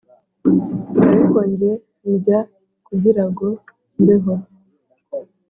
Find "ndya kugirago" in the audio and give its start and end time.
2.11-3.47